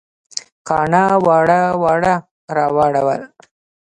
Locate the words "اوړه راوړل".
1.73-3.21